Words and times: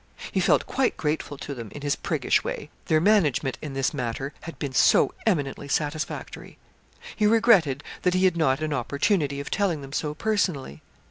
He 0.31 0.39
felt 0.39 0.65
quite 0.65 0.97
grateful 0.97 1.37
to 1.37 1.53
them, 1.53 1.69
in 1.71 1.83
his 1.83 1.95
priggish 1.95 2.43
way 2.43 2.71
their 2.87 2.99
management 2.99 3.59
in 3.61 3.73
this 3.73 3.93
matter 3.93 4.33
had 4.41 4.57
been 4.57 4.73
so 4.73 5.13
eminently 5.27 5.67
satisfactory. 5.67 6.57
He 7.15 7.27
regretted 7.27 7.83
that 8.01 8.15
he 8.15 8.25
had 8.25 8.35
not 8.35 8.61
an 8.61 8.73
opportunity 8.73 9.39
of 9.39 9.51
telling 9.51 9.81
them 9.81 9.93
so 9.93 10.15
personally. 10.15 10.81